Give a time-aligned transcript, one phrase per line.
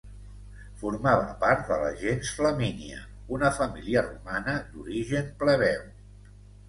[0.83, 3.03] Formava part de la gens Flamínia,
[3.37, 5.85] una família romana d'origen plebeu.